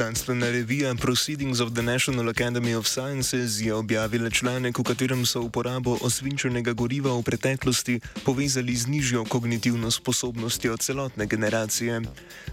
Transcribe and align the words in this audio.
Znanstvena 0.00 0.50
revija 0.50 0.94
Proceedings 0.94 1.60
of 1.60 1.72
the 1.72 1.82
National 1.82 2.28
Academy 2.28 2.74
of 2.74 2.86
Sciences 2.86 3.60
je 3.60 3.74
objavila 3.74 4.30
članek, 4.30 4.78
v 4.78 4.82
katerem 4.82 5.26
so 5.26 5.40
uporabo 5.40 5.98
osvinčenega 6.00 6.72
goriva 6.72 7.12
v 7.18 7.22
preteklosti 7.22 8.00
povezali 8.24 8.76
z 8.76 8.86
nižjo 8.86 9.24
kognitivno 9.24 9.90
sposobnostjo 9.90 10.76
celotne 10.76 11.26
generacije. 11.26 12.00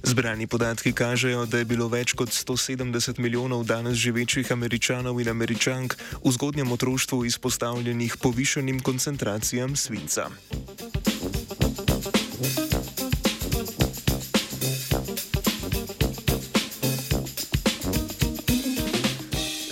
Zbrani 0.03 0.47
podatki 0.47 0.93
kažejo, 0.93 1.45
da 1.45 1.57
je 1.57 1.65
bilo 1.65 1.87
več 1.87 2.11
kot 2.11 2.29
170 2.29 3.19
milijonov 3.19 3.63
danes 3.63 3.95
živečih 3.95 4.51
američanov 4.51 5.21
in 5.21 5.29
američank 5.29 5.95
v 6.23 6.31
zgodnjem 6.31 6.71
otroštvu 6.71 7.25
izpostavljenih 7.25 8.17
povišenim 8.17 8.79
koncentracijam 8.79 9.75
svinca. 9.75 10.27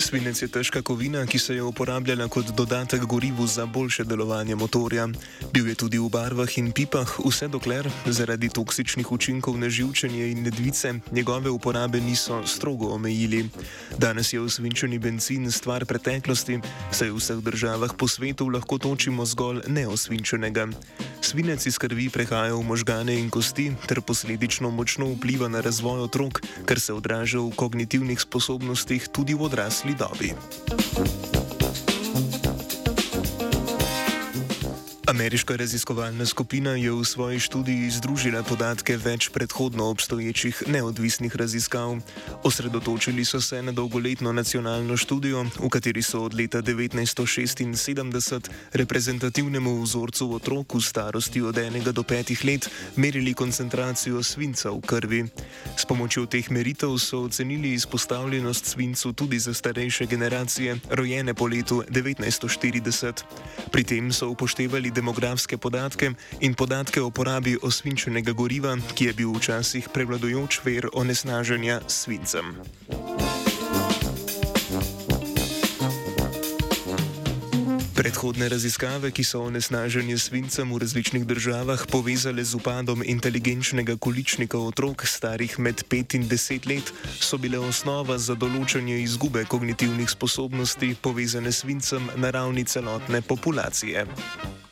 Svinec 0.06 0.38
je 0.38 0.46
težka 0.46 0.82
kovina, 0.86 1.24
ki 1.26 1.38
se 1.38 1.54
je 1.54 1.62
uporabljala 1.66 2.28
kot 2.30 2.52
dodatek 2.54 3.02
gorivu 3.10 3.46
za 3.46 3.64
boljše 3.66 4.04
delovanje 4.04 4.54
motorja. 4.54 5.08
Bil 5.52 5.66
je 5.68 5.74
tudi 5.74 5.98
v 5.98 6.06
barvah 6.06 6.58
in 6.58 6.70
pipah, 6.70 7.16
vse 7.26 7.48
dokler 7.50 7.90
zaradi 8.06 8.46
toksičnih 8.48 9.10
učinkov 9.12 9.58
na 9.58 9.66
živčenje 9.66 10.30
in 10.30 10.44
nedvice 10.46 10.94
njegove 11.10 11.50
uporabe 11.50 12.00
niso 12.00 12.38
strogo 12.46 12.94
omejili. 12.94 13.48
Danes 13.98 14.32
je 14.32 14.40
osvinčeni 14.40 14.98
benzin 14.98 15.50
stvar 15.50 15.84
preteklosti, 15.84 16.60
saj 16.92 17.10
v 17.10 17.18
vseh 17.18 17.42
državah 17.42 17.98
po 17.98 18.06
svetu 18.08 18.46
lahko 18.48 18.78
točimo 18.78 19.26
zgolj 19.26 19.66
neosvinčenega. 19.66 20.70
Svinec 21.26 21.66
iz 21.66 21.74
krvi 21.74 22.06
prehaja 22.06 22.54
v 22.54 22.62
možgane 22.62 23.16
in 23.18 23.26
kosti 23.34 23.72
ter 23.90 23.98
posledično 23.98 24.70
močno 24.70 25.10
vpliva 25.10 25.48
na 25.50 25.58
razvoj 25.58 26.06
otrok, 26.06 26.38
kar 26.70 26.78
se 26.78 26.94
odraža 26.94 27.42
v 27.42 27.50
kognitivnih 27.50 28.20
sposobnostih 28.20 29.10
tudi 29.10 29.34
v 29.34 29.50
odrasli 29.50 29.98
dobi. 29.98 30.30
Ameriška 35.16 35.56
raziskovalna 35.56 36.26
skupina 36.28 36.76
je 36.76 36.92
v 36.92 37.00
svoji 37.00 37.40
študiji 37.40 37.88
združila 37.90 38.42
podatke 38.44 39.00
več 39.00 39.32
predhodno 39.32 39.88
obstoječih 39.88 40.68
neodvisnih 40.68 41.36
raziskav. 41.36 41.96
Osredotočili 42.44 43.24
so 43.24 43.40
se 43.40 43.62
na 43.62 43.72
dolgoletno 43.72 44.32
nacionalno 44.32 44.96
študijo, 44.96 45.46
v 45.56 45.68
kateri 45.72 46.02
so 46.02 46.20
od 46.28 46.36
leta 46.36 46.60
1976 46.60 48.50
reprezentativnemu 48.76 49.80
vzorcu 49.82 50.36
otrok 50.36 50.74
v 50.74 50.80
starosti 50.84 51.40
od 51.40 51.56
1 51.56 51.92
do 51.92 52.02
5 52.02 52.44
let 52.44 52.68
merili 52.96 53.32
koncentracijo 53.34 54.20
svinca 54.22 54.70
v 54.70 54.80
krvi. 54.84 55.24
S 55.80 55.88
pomočjo 55.88 56.26
teh 56.26 56.50
meritev 56.50 56.92
so 57.00 57.24
ocenili 57.24 57.72
izpostavljenost 57.72 58.66
svincu 58.66 59.12
tudi 59.12 59.38
za 59.40 59.54
starejše 59.54 60.06
generacije, 60.06 60.76
rojene 60.90 61.34
po 61.34 61.48
letu 61.48 61.82
1940. 61.88 63.24
Pri 63.72 63.84
tem 63.84 64.12
so 64.12 64.28
upoštevali 64.28 64.92
demografske 65.06 65.54
podatke 65.54 66.10
in 66.40 66.54
podatke 66.58 66.98
o 66.98 67.10
porabi 67.14 67.54
osvinčenega 67.62 68.32
goriva, 68.34 68.74
ki 68.98 69.06
je 69.06 69.12
bil 69.14 69.30
včasih 69.38 69.86
prevladujoč 69.94 70.58
ver 70.66 70.90
onesnaženja 70.90 71.78
s 71.86 72.02
svincem. 72.02 72.58
Predhodne 77.94 78.50
raziskave, 78.50 79.12
ki 79.14 79.22
so 79.22 79.46
onesnaženje 79.46 80.18
svincem 80.18 80.74
v 80.74 80.82
različnih 80.82 81.22
državah 81.22 81.86
povezale 81.86 82.42
z 82.42 82.58
upadom 82.58 83.06
inteligenčnega 83.06 83.94
količnika 84.02 84.58
otrok 84.58 85.06
starih 85.06 85.54
med 85.62 85.86
5 85.86 86.18
in 86.18 86.26
10 86.26 86.66
let, 86.66 86.90
so 87.22 87.38
bile 87.38 87.62
osnova 87.62 88.18
za 88.18 88.34
določanje 88.34 88.98
izgube 89.06 89.46
kognitivnih 89.46 90.10
sposobnosti 90.10 90.96
povezane 90.98 91.54
s 91.54 91.62
svincem 91.62 92.10
na 92.18 92.34
ravni 92.34 92.66
celotne 92.66 93.22
populacije. 93.22 94.65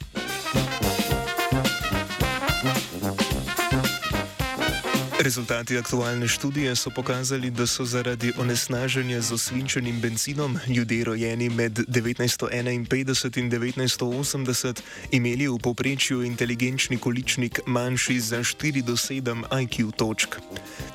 Rezultati 5.25 5.79
aktualne 5.79 6.29
študije 6.29 6.77
so 6.77 6.91
pokazali, 6.91 7.51
da 7.51 7.67
so 7.67 7.85
zaradi 7.85 8.33
onesnaženja 8.39 9.21
z 9.21 9.33
osvinčenim 9.33 10.01
benzinom 10.01 10.59
ljudje 10.69 11.05
rojeni 11.05 11.49
med 11.49 11.73
1951 11.73 12.75
in 12.75 12.87
1980 12.87 14.81
imeli 15.11 15.49
v 15.49 15.59
povprečju 15.59 16.23
inteligenčni 16.23 16.99
količnik 16.99 17.61
manjši 17.67 18.21
za 18.21 18.39
4 18.39 18.83
do 18.83 18.93
7 18.93 19.63
IQ 19.63 19.91
točk. 19.97 20.37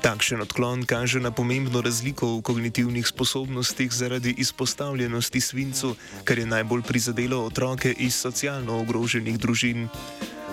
Takšen 0.02 0.40
odklon 0.40 0.86
kaže 0.86 1.20
na 1.20 1.30
pomembno 1.30 1.80
razliko 1.82 2.36
v 2.36 2.42
kognitivnih 2.42 3.06
sposobnostih 3.06 3.92
zaradi 3.92 4.34
izpostavljenosti 4.38 5.40
svincu, 5.40 5.96
kar 6.24 6.38
je 6.38 6.46
najbolj 6.46 6.82
prizadelo 6.82 7.44
otroke 7.44 7.94
iz 7.98 8.14
socialno 8.14 8.78
ogroženih 8.78 9.38
družin. 9.38 9.88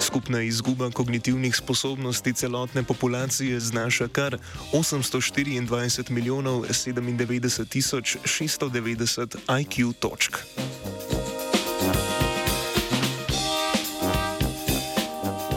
Skupna 0.07 0.41
izguba 0.41 0.91
kognitivnih 0.91 1.55
sposobnosti 1.55 2.33
celotne 2.33 2.83
populacije 2.83 3.59
znaša 3.59 4.07
kar 4.07 4.37
824 4.73 6.11
milijonov 6.11 6.61
97 6.61 7.67
tisoč 7.69 8.17
690 8.23 9.37
IQ 9.61 9.93
točk. 9.99 10.37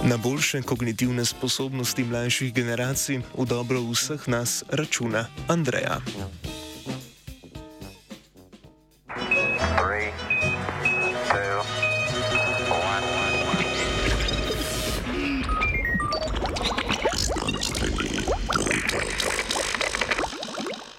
Na 0.05 0.17
boljše 0.17 0.63
kognitivne 0.63 1.25
sposobnosti 1.25 2.05
mlajših 2.05 2.55
generacij 2.55 3.21
v 3.39 3.47
dobro 3.47 3.81
vseh 3.93 4.29
nas 4.29 4.65
računa 4.69 5.27
Andreja. 5.49 6.01